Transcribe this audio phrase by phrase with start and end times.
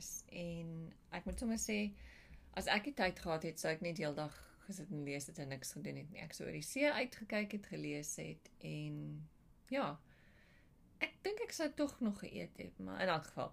[0.00, 1.90] lees en ek moet sommer sê
[2.58, 4.34] as ek die tyd gehad het, sou ek net heeldag
[4.66, 6.22] gesit en lees het en niks gedoen het nie.
[6.22, 8.96] Ek sou oor die see uitgekyk het, gelees het en
[9.70, 9.92] ja.
[11.00, 13.52] Ek dink ek sou tog nog geëet het, maar in elk geval.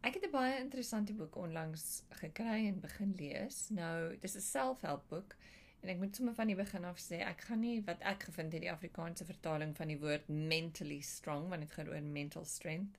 [0.00, 3.68] Ek het 'n baie interessante boek onlangs gekry en begin lees.
[3.68, 5.36] Nou, dis 'n selfhelpboek
[5.80, 8.52] en ek moet sommer van die begin af sê ek gaan nie wat ek gevind
[8.52, 12.96] het die Afrikaanse vertaling van die woord mentally strong want dit gaan oor mental strength.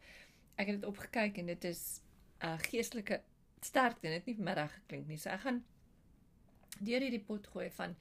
[0.56, 2.02] Ek het dit opgekyk en dit is
[2.44, 3.22] uh, geestelike
[3.62, 5.20] sterkte dit nie vanmiddag geklink nie.
[5.22, 5.64] So ek gaan
[6.82, 7.96] deur hierdie pot gooi van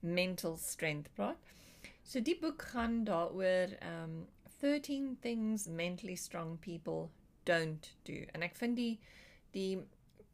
[0.00, 1.52] mental strength praat.
[2.04, 4.24] So die boek gaan daaroor um
[4.60, 7.10] 13 things mentally strong people
[7.44, 8.24] don't do.
[8.32, 8.98] En ek vind die
[9.54, 9.84] die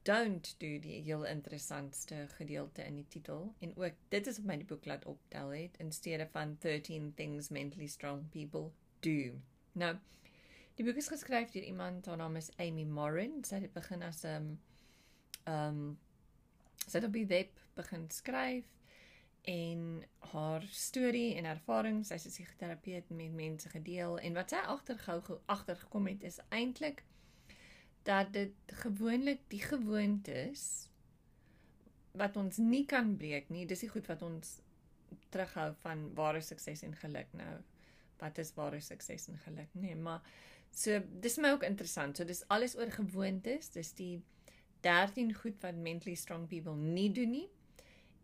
[0.08, 4.56] don't do die heel interessantste gedeelte in die titel en ook dit is op my
[4.56, 8.70] die boek laat optel het in steede van 13 things mentally strong people
[9.04, 9.36] do.
[9.72, 9.96] Nou
[10.80, 13.42] die boek is geskryf deur iemand haar naam is Amy Morin.
[13.44, 14.46] Sy het begin as 'n um,
[15.52, 15.80] um
[16.86, 18.64] sy het op die web begin skryf
[19.44, 24.56] en haar storie en ervarings, sy is 'n psigoterapeut met mense gedeel en wat sy
[24.56, 27.04] agtergehou agtergekom het is eintlik
[28.02, 30.88] dat dit gewoonlik die gewoontes
[32.12, 34.60] wat ons nie kan breek nie, dis die goed wat ons
[35.28, 37.60] terughou van ware sukses en geluk nou.
[38.18, 39.68] Wat is ware sukses en geluk?
[39.72, 40.20] Nee, maar
[40.70, 42.16] so dis my ook interessant.
[42.16, 44.22] So dis alles oor gewoontes, dis die
[44.80, 47.48] 13 goed wat mentally strong people nie doen nie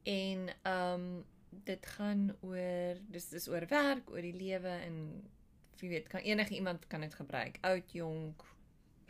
[0.06, 1.24] En ehm um,
[1.64, 4.98] dit gaan oor dis dis oor werk, oor die lewe en
[5.80, 7.58] jy weet kan enige iemand kan dit gebruik.
[7.60, 8.44] Oud, jonk,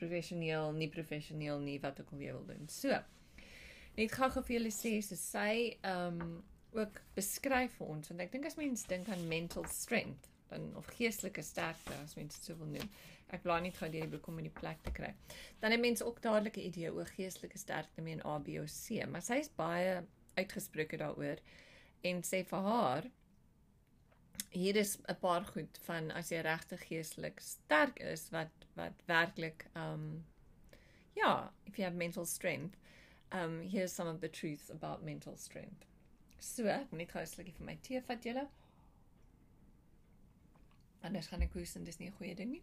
[0.00, 2.64] professioneel, nie professioneel nie, wat ook al jy wil doen.
[2.72, 2.96] So.
[3.96, 6.38] Net gou gou vir julle sê so sy ehm um,
[6.76, 10.88] ook beskryf vir ons want ek dink as mens dink aan mental strength dan of
[10.96, 12.88] geestelike sterkte as mens dit so wil noem.
[13.34, 15.14] Ek bly net gou deur die boek om in die plek te kry.
[15.60, 18.70] Dan het mense ook dadelik 'n idee oor geestelike sterkte met 'n A, B of
[18.70, 20.04] C, maar sy is baie
[20.36, 21.38] uitgesproke daaroor
[22.02, 23.10] en sê vir haar
[24.50, 29.66] hier is 'n paar goed van as jy regtig geestelik sterk is wat wat werklik
[29.74, 30.24] um
[31.16, 32.76] ja, if you have mental strength,
[33.32, 35.86] um here's some of the truths about mental strength.
[36.38, 38.48] So, net gou 'n slukkie vir my tee vat julle.
[41.02, 42.62] Anders gaan ek hoes en dis nie 'n goeie ding nie.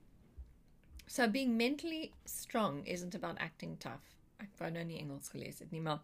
[1.07, 4.05] So being mentally strong isn't about acting tough.
[4.39, 5.99] Ek wou nou nie Engels gelees het nie, maar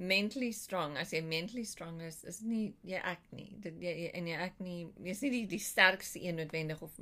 [0.00, 4.30] mentally strong as jy mentally strong is is nie jy ek nie dit jy en
[4.30, 6.94] jy ek nie jy's nie die die sterkste een noodwendig of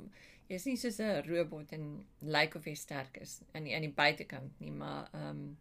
[0.51, 1.85] jy's nie soos 'n robot en
[2.19, 5.57] lyk like of jy sterk is aan die aan die buitekant nie maar ehm um,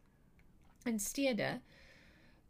[0.91, 1.61] in steede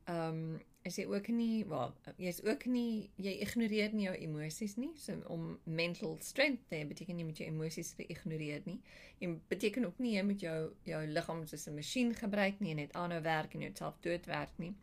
[0.06, 4.76] ehm um, is jy ook nie wel jy's ook nie jy ignoreer nie jou emosies
[4.80, 8.78] nie so om mental strength te beteken jy moet jou emosies ignoreer nie.
[9.24, 12.82] En beteken ook nie jy moet jou jou liggaam soos 'n masjien gebruik nie en
[12.82, 14.74] net aanhou werk en jouself doodwerk nie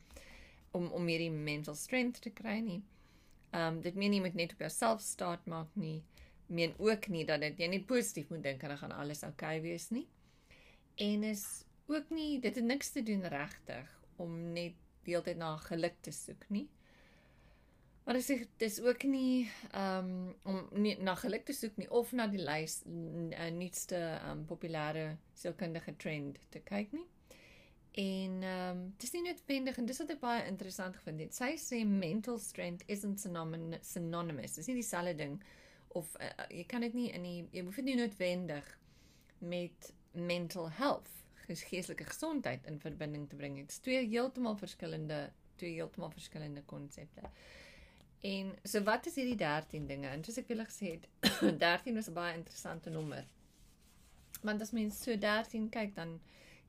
[0.72, 2.82] om om hierdie mental strength te kry nie.
[3.52, 6.04] Ehm um, dit meen nie moet net op jouself staat maak nie
[6.48, 9.58] meen ook nie dat dit jy net positief moet dink en dan gaan alles oukei
[9.58, 10.08] okay wees nie.
[10.96, 14.74] En is ook nie dit het niks te doen regtig om net
[15.06, 16.68] die hele tyd na geluk te soek nie.
[18.06, 22.12] Maar dit is dis ook nie um om nie na geluk te soek nie of
[22.12, 27.08] na die lys uh, nuutste um populêre sielkundige trend te kyk nie.
[28.06, 31.34] En um dis nie noodwendig en dis wat ek baie interessant gevind het.
[31.34, 34.60] Sy sê mental strength isn't synonymous.
[34.60, 35.40] Dis nie dieselfde ding
[35.96, 38.70] of uh, jy kan dit nie in die jy hoef dit nie noodwendig
[39.40, 43.56] met mental health geestelike gesondheid in verbinding te bring.
[43.58, 47.22] Dit is twee heeltemal verskillende twee heeltemal verskillende konsepte.
[48.20, 50.08] En so wat is hierdie 13 dinge?
[50.08, 51.08] En soos ek wil gesê het,
[51.66, 53.28] 13 is 'n baie interessante nommer.
[54.42, 56.20] Want as mens so 13 kyk dan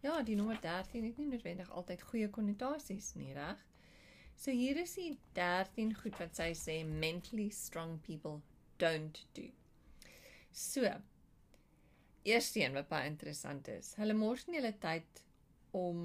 [0.00, 3.64] ja, die nommer 13 het nie noodwendig altyd goeie konnotasies nie, reg?
[4.37, 8.40] So hier is die 13 goed wat sy sê mentally strong people
[8.76, 9.49] don't do.
[10.52, 10.93] So,
[12.26, 13.94] eerste een wat baie interessant is.
[14.00, 15.23] Hulle mors nie hulle tyd
[15.76, 16.00] om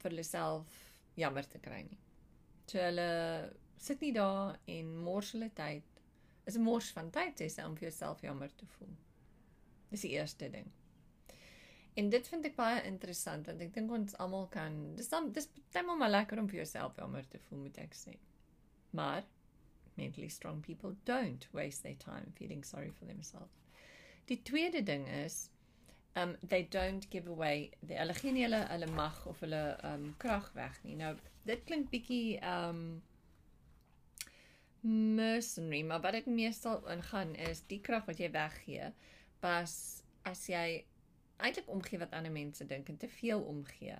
[0.00, 0.74] vir hulle self
[1.18, 1.98] jammer te kry nie.
[2.68, 3.08] So hulle
[3.80, 5.84] sit nie daar en mors hulle tyd.
[6.46, 8.94] Is 'n mors van tyd sê om vir jouself jammer te voel.
[9.90, 10.70] Dis die eerste ding.
[11.94, 15.48] En dit vind ek baie interessant want ek dink ons almal kan dis dan dis
[15.72, 18.16] baie maar lekker om vir jouself jammer te voel moet ek sê.
[18.90, 19.24] Maar
[19.96, 23.52] mentally strong people don't waste their time feeling sorry for themselves.
[24.26, 25.50] Die tweede ding is
[26.22, 30.08] um they don't give away the hulle gee nie hulle hulle mag of hulle um
[30.24, 30.96] krag weg nie.
[31.00, 31.14] Nou
[31.48, 32.82] dit klink bietjie um
[34.80, 38.92] mercenary, maar wat dit meestal ingaan is die krag wat jy weggee
[39.42, 39.72] pas
[40.28, 40.84] as jy
[41.38, 43.98] eintlik omgee wat ander mense dink en te veel omgee.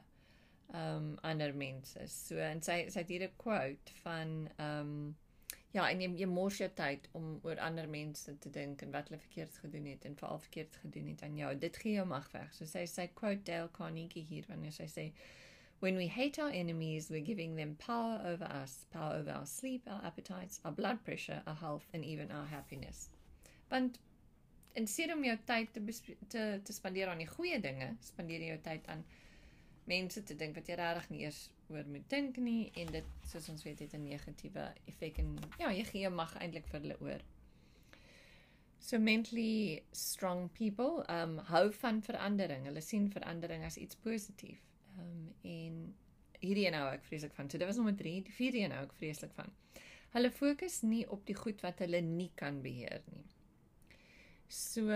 [0.74, 2.06] Um ander mense.
[2.12, 4.92] So en sy sy het hier 'n quote van um
[5.74, 9.10] ja, en jy, jy mors jou tyd om oor ander mense te dink en wat
[9.10, 11.50] hulle verkeerd gedoen het en veral verkeerd gedoen het aan jou.
[11.66, 12.48] Dit gee jou mag weg.
[12.56, 15.10] So sy sy quote Dale Carnegie hier wanneer sy sê
[15.80, 19.86] When we hate our enemies, we're giving them power over us, power over our sleep,
[19.86, 23.08] our appetites, our blood pressure, our health, and even our happiness.
[23.70, 24.00] Want
[24.74, 25.82] in steede om jou tyd te
[26.28, 29.04] te te spandeer aan die goeie dinge, spandeer jy jou tyd aan
[29.88, 33.48] mense te dink wat jy regtig nie eers oor moet dink nie en dit soos
[33.52, 37.24] ons weet het 'n negatiewe effek en ja, jy gee mag eintlik vir hulle oor.
[38.78, 42.64] So mentally strong people um hou van verandering.
[42.64, 44.60] Hulle sien verandering as iets positief.
[44.98, 45.94] Um en
[46.40, 47.50] hierdie een hou ek vreeslik van.
[47.50, 49.52] So dit was nommer 3, die vierde een hou ek vreeslik van.
[50.14, 53.26] Hulle fokus nie op die goed wat hulle nie kan beheer nie.
[54.48, 54.88] So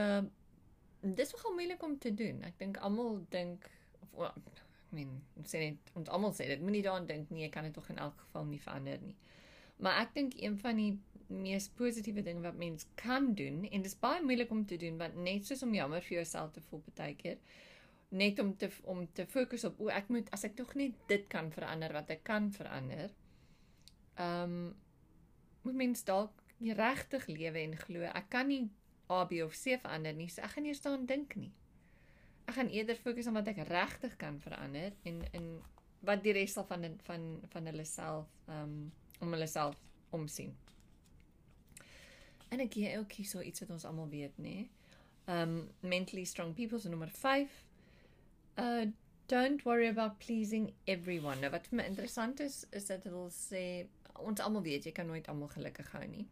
[1.02, 2.42] dis nogal moeilik om te doen.
[2.48, 3.66] Ek dink almal dink
[4.00, 4.14] of
[4.92, 7.64] ek meen, ons sê net ons almal sê dit moenie daaraan dink nie, jy kan
[7.64, 9.16] dit tog in elk geval nie verander nie.
[9.82, 10.92] Maar ek dink een van die
[11.32, 14.98] mees positiewe dinge wat mens kan doen en dit is baie moeilik om te doen
[15.00, 17.40] want net soos om jammer vir jouself te voel baie keer
[18.12, 21.24] net om te om te fokus op o ek moet as ek tog net dit
[21.32, 23.14] kan verander wat ek kan verander.
[24.20, 24.70] Ehm um,
[25.62, 28.68] moet mens dalk regtig lewe en glo ek kan nie
[29.08, 30.28] A, B of C verander nie.
[30.28, 31.52] So ek gaan nie staan dink nie.
[32.44, 35.46] Ek gaan eerder fokus op wat ek regtig kan verander en in
[36.06, 38.92] wat die res van van van hulle self um
[39.22, 39.78] om hulle self
[40.10, 40.54] omsien.
[42.50, 44.66] En ek gee ook hier so iets wat ons almal weet, nê.
[45.30, 47.62] Um mentally strong people so nommer 5.
[48.58, 48.86] Uh
[49.28, 51.40] don't worry about pleasing everyone.
[51.40, 53.86] Nou wat vir my interessant is is dat hulle sê
[54.18, 56.26] ons almal weet jy kan nooit almal gelukkig hou nie.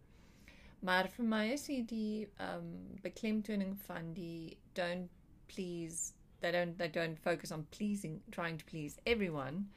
[0.81, 2.69] Maar vir my is dit die um
[3.05, 5.20] beklemtoning van die don't
[5.53, 9.69] please they don't they don't focus on pleasing trying to please everyone.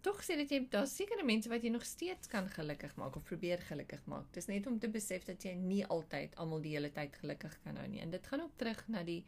[0.00, 3.26] Tog sê dit jy daar sekere mense wat jy nog steeds kan gelukkig maak of
[3.28, 4.30] probeer gelukkig maak.
[4.32, 7.76] Dis net om te besef dat jy nie altyd almal die hele tyd gelukkig kan
[7.76, 8.00] hou nie.
[8.00, 9.20] En dit gaan ook terug na die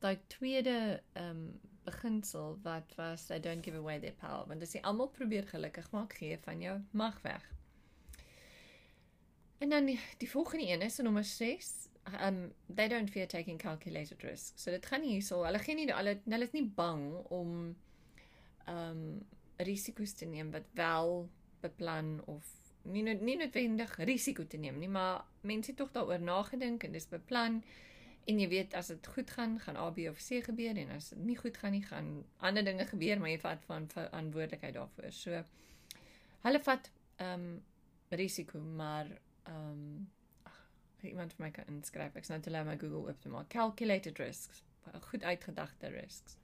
[0.00, 0.78] daai tweede
[1.20, 1.44] um
[1.84, 4.46] beginsel wat was they don't give away their power.
[4.48, 7.44] Want as jy almal probeer gelukkig maak, gee van jou mag weg.
[9.62, 11.72] En dan die, die volgende een is nommer 6.
[12.20, 14.62] Um they don't fear taking calculated risks.
[14.62, 15.44] So dit gaan nie hierso.
[15.44, 17.76] Hulle gee nie hulle hulle is nie bang om
[18.68, 19.04] um
[19.62, 21.28] risiko's te neem wat wel
[21.62, 22.46] beplan of
[22.82, 27.06] nie nie noodwendig risiko te neem nie, maar mense het tog daaroor nagedink en dis
[27.10, 27.60] beplan
[28.30, 31.10] en jy weet as dit goed gaan, gaan A, B of C gebeur en as
[31.10, 35.08] dit nie goed gaan nie, gaan ander dinge gebeur, maar jy vat van verantwoordelikheid daarvoor.
[35.10, 35.42] So
[36.46, 36.90] hulle vat
[37.22, 37.46] um
[38.10, 39.10] risiko, maar
[39.50, 40.08] um
[41.10, 42.16] iemand vir my kan inskryf.
[42.16, 43.48] Ek sal net hulle my Google oop te maak.
[43.54, 44.62] Calculated risks.
[45.08, 46.36] Goed uitgedagte risks.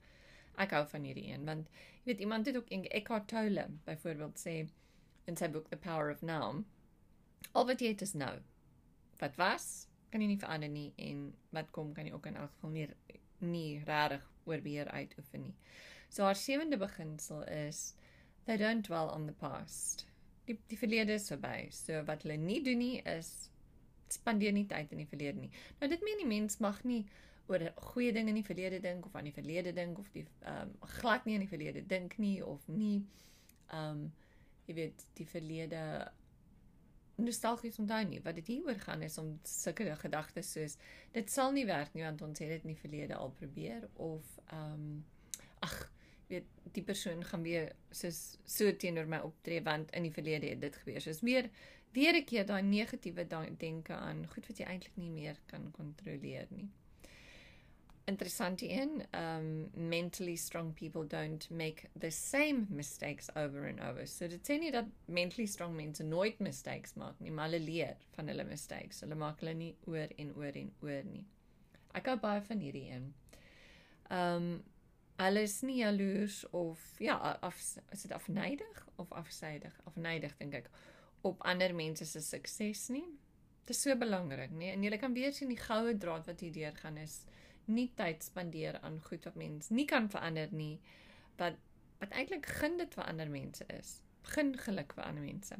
[0.59, 1.69] Ek hou van hierdie een want
[2.03, 4.55] jy weet iemand het ook Eckhart Tolle byvoorbeeld sê
[5.27, 6.63] in sy boek The Power of Now.
[7.53, 8.39] Al wat jy het is nou.
[9.19, 12.51] Wat was kan jy nie verander nie en wat kom kan jy ook in elk
[12.57, 12.87] geval nie
[13.39, 15.55] nie regtig oor beheer uitoefen nie.
[16.09, 17.93] So haar sewende beginsel is
[18.45, 20.09] they don't dwell on the past
[20.49, 21.69] die die verlede is verby.
[21.75, 23.49] So wat hulle nie doen nie is
[24.13, 25.51] spandeer nie tyd in die verlede nie.
[25.79, 27.03] Nou dit meen die mens mag nie
[27.49, 30.69] oor goeie dinge in die verlede dink of aan die verlede dink of die ehm
[30.69, 32.97] um, glad nie aan die verlede dink nie of nie
[33.67, 34.07] ehm um,
[34.69, 35.81] jy weet die verlede
[37.19, 38.19] nostalgies onthou nie.
[38.23, 40.77] Wat dit hieroor gaan is om sulke gedagtes soos
[41.15, 44.35] dit sal nie werk nie want ons het dit in die verlede al probeer of
[44.49, 44.91] ehm um,
[45.59, 45.73] ag
[46.29, 50.61] weet die persoon gaan weer soos so teenoor my optree want in die verlede het
[50.61, 51.01] dit gebeur.
[51.01, 51.49] So is meer
[51.93, 53.27] weer 'n keer daai negatiewe
[53.57, 56.69] denke aan goed wat jy eintlik nie meer kan kontroleer nie.
[58.09, 64.07] Interessant een, um mentally strong people don't make the same mistakes over and over.
[64.07, 67.97] So dit sê nie dat mentally strong mense nooit mistakes maak nie, maar hulle leer
[68.15, 68.99] van hulle mistakes.
[68.99, 71.25] Hulle maak hulle nie oor en oor en oor nie.
[71.93, 73.13] Ek hou baie van hierdie een.
[74.09, 74.63] Um
[75.19, 77.57] hulle is nie jaloers of ja, af
[77.91, 79.81] is dit afnydig of afsydig?
[79.83, 80.69] Afnydig dink ek
[81.21, 83.05] op ander mense se sukses nie.
[83.65, 84.71] Dit is so belangrik, nee.
[84.73, 87.21] En jy kan weer sien die goue draad wat hier deur gaan is
[87.69, 90.79] nie tyd spandeer aan goed wat mens nie kan verander nie.
[91.37, 91.57] Wat
[91.99, 93.97] wat eintlik gun dit vir ander mense is.
[94.23, 95.57] Begin geluk vir ander mense.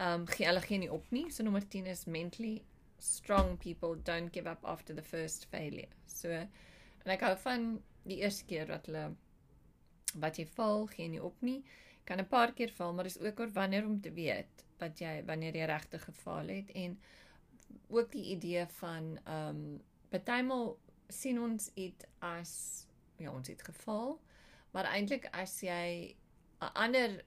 [0.00, 1.30] Um gee hulle geen op nie.
[1.30, 2.60] So nommer 10 is mentally
[2.98, 5.88] strong people don't give up after the first failure.
[6.06, 7.70] So en ek hou van
[8.04, 9.10] die eerste keer wat hulle
[10.20, 11.60] wat jy val, gee nie op nie.
[12.10, 15.22] Kan 'n paar keer val, maar dis ook oor wanneer om te weet wat jy
[15.26, 16.98] wanneer jy regtig gefaal het en
[17.88, 22.52] ook die idee van ehm um, partymal sien ons dit as
[23.16, 24.18] ja, ons het geval,
[24.70, 26.16] maar eintlik as jy
[26.60, 27.24] 'n ander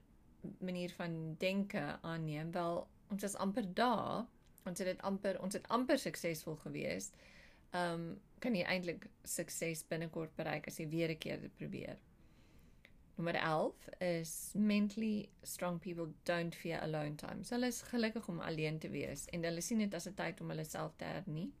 [0.60, 4.26] manier van denke aanneem, wel ons is amper daar.
[4.64, 7.12] Ons het dit amper ons het amper suksesvol gewees.
[7.70, 11.96] Ehm um, kan jy eintlik sukses binnekort bereik as jy weer 'n keer dit probeer.
[13.16, 17.44] Nommer 11 is mentally strong people don't fear alone time.
[17.44, 20.40] So hulle is gelukkig om alleen te wees en hulle sien dit as 'n tyd
[20.40, 21.52] om hulle self te hernie.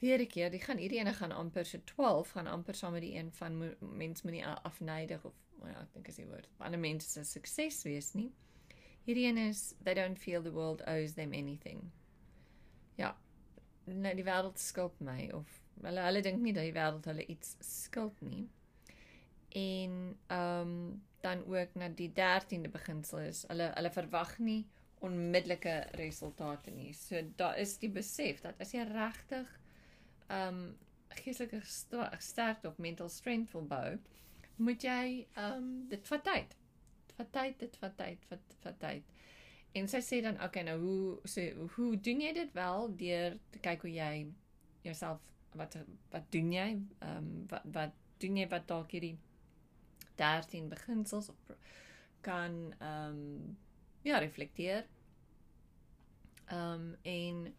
[0.00, 3.02] Weer 'n keer, die gaan hierdie ene gaan amper so 12 gaan amper saam met
[3.02, 6.48] die een van mens moenie afneidig of well, ja, ek dink as jy word.
[6.58, 8.30] Ander mense se sukses wees nie.
[9.06, 11.90] Hierdie een is they don't feel the world owes them anything.
[12.96, 13.16] Ja.
[13.84, 17.56] Nou die wêreld skuld my of hulle hulle dink nie dat die wêreld hulle iets
[17.60, 18.48] skuld nie
[19.48, 24.66] en ehm um, dan ook na die 13de beginsel is hulle hulle verwag nie
[24.98, 26.92] onmiddellike resultate nie.
[26.94, 29.50] So daar is die besef dat as jy regtig
[30.28, 30.76] ehm um,
[31.18, 31.62] geestelike
[32.20, 33.98] sterkte of mental strength wil bou,
[34.56, 36.56] moet jy ehm um, dit vat tyd.
[37.06, 39.14] Dit vat tyd, dit vat tyd, vat vat tyd.
[39.78, 43.62] En sy sê dan okay nou hoe so hoe doen jy dit wel deur te
[43.64, 44.12] kyk hoe jy
[44.82, 45.24] jouself
[45.58, 45.78] wat
[46.12, 49.16] wat doen jy ehm um, wat wat doen jy wat dalk hierdie
[50.18, 51.54] 13 beginsels op
[52.26, 53.56] kan ehm um,
[54.02, 54.86] ja, reflekteer.
[56.46, 57.54] Ehm um, en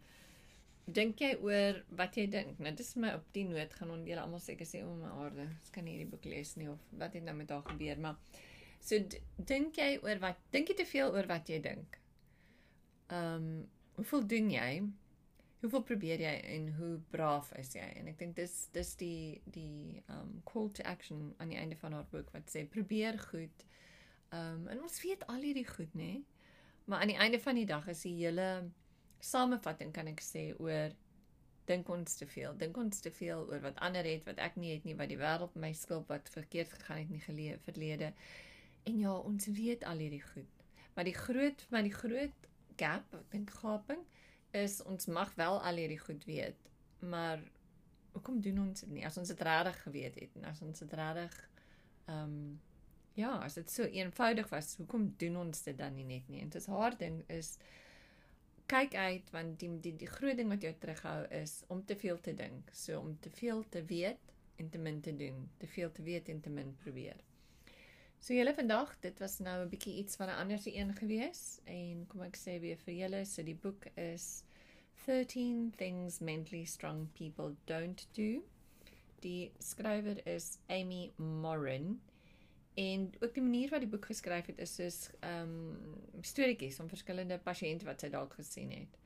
[0.94, 2.60] dink jy oor wat jy dink?
[2.60, 5.46] Nou dis my op die noot gaan ons julle almal seker sê o my aarde,
[5.68, 8.40] ek kan nie hierdie boek lees nie of wat het nou met haar gebeur, maar
[8.80, 8.98] so
[9.52, 12.00] dink jy oor wat dink jy te veel oor wat jy dink?
[13.10, 13.52] Ehm um,
[14.00, 14.72] hoeveel doen jy?
[15.60, 17.84] Hoeveel probeer jy en hoe braaf is jy?
[18.00, 21.98] En ek dink dis dis die die um call to action aan die einde van
[21.98, 23.66] haar boek wat sê probeer goed.
[24.36, 26.22] Um en ons weet al hierdie goed, nê?
[26.88, 28.70] Maar aan die einde van die dag is die hele
[29.20, 30.96] samevatting kan ek sê oor
[31.70, 32.56] dink ons te veel.
[32.58, 35.20] Dink ons te veel oor wat ander het wat ek nie het nie, wat die
[35.20, 38.14] wêreld my skuld wat verkeerd gegaan het nie geleë verlede.
[38.90, 40.64] En ja, ons weet al hierdie goed.
[40.96, 42.48] Maar die groot maar die groot
[42.80, 44.08] gap, ek dink gaping
[44.52, 47.44] is ons mag wel al hierdie goed weet, maar
[48.12, 49.06] hoekom doen ons dit nie?
[49.06, 51.38] As ons dit regtig geweet het en as ons dit regtig
[52.10, 52.58] ehm um,
[53.20, 56.40] ja, as dit so eenvoudig was, hoekom doen ons dit dan nie net nie?
[56.42, 57.58] En dit is haar ding is
[58.70, 62.20] kyk uit want die die die groot ding wat jou terughou is om te veel
[62.26, 62.70] te dink.
[62.74, 65.50] So om te veel te weet en te min te doen.
[65.58, 67.18] Te veel te weet en te min probeer.
[68.20, 71.60] So julle vandag, dit was nou 'n bietjie iets van 'n ander se een gewees
[71.64, 74.44] en kom ek sê weer vir julle, so die boek is
[75.06, 78.44] 13 things mentally strong people don't do.
[79.20, 82.02] Die skrywer is Amy Morin
[82.74, 86.90] en ook die manier wat die boek geskryf het is soos ehm um, storieetjies van
[86.90, 89.00] verskillende pasiënte wat sy dalk gesien het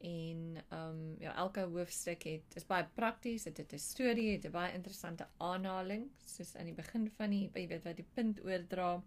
[0.00, 4.46] en ehm um, ja elke hoofstuk het is baie prakties dit het 'n storie het
[4.46, 8.44] 'n baie interessante aanhaling soos aan die begin van die jy weet wat die punt
[8.44, 9.02] oordra.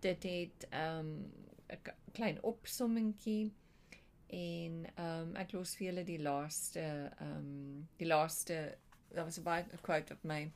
[0.00, 1.32] Dit het ehm um,
[1.68, 3.52] 'n klein opsommingkie
[4.26, 6.80] en ehm um, ek los vir julle die laaste
[7.18, 8.78] ehm um, die laaste
[9.12, 10.50] daar was 'n baie quote op my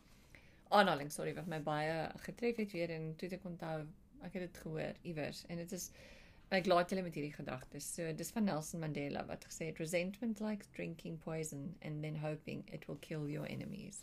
[0.69, 3.87] aanhaling sorry wat my baie getref het weer en toe ek onthou
[4.23, 5.91] ek het dit gehoor iewers en dit is
[6.51, 7.87] Ek laat julle met hierdie gedagtes.
[7.95, 12.65] So dis van Nelson Mandela wat gesê het resentment like drinking poison and then hoping
[12.73, 14.03] it will kill your enemies.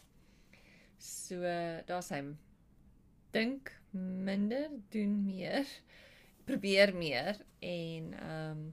[0.98, 1.42] So
[1.89, 2.24] daar's hy.
[3.36, 5.68] Dink minder, doen meer,
[6.50, 8.68] probeer meer en ehm um,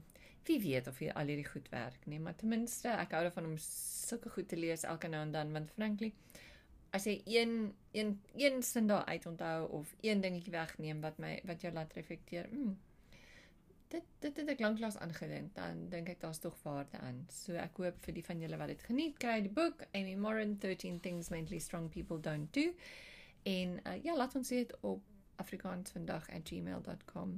[0.45, 3.55] wie weet of al hierdie goed werk nie, maar ten minste ek hou daarvan om
[3.57, 6.11] sulke goed te lees elke nou en dan want frankly
[6.95, 11.39] as jy een een een sin daar uit onthou of een dingetjie wegneem wat my
[11.43, 12.77] wat jou laat reflekteer, mm,
[13.95, 17.19] dit dit het ek lanklaas aangedink dan dink ek daar's tog waarde aan.
[17.31, 20.53] So ek hoop vir die van julle wat dit geniet kry die boek Amy Morin
[20.63, 22.65] 13 things mentally strong people don't do.
[23.45, 25.01] En uh, ja, laat ons weet op
[25.43, 27.29] afrikaansvandag@gmail.com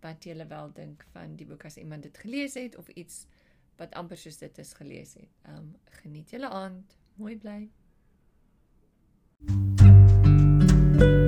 [0.00, 3.26] wat julle wel dink van die boek as iemand dit gelees het of iets
[3.78, 5.32] wat amper soos dit is gelees het.
[5.48, 6.96] Um geniet julle aand.
[7.18, 7.70] Mooi bly.
[9.38, 11.27] thank you